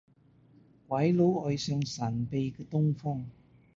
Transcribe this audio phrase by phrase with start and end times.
[0.87, 3.23] 鬼佬愛上神秘嘅東方